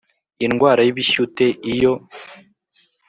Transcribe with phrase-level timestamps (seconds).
[0.45, 1.93] Indwara y ibishyute iyo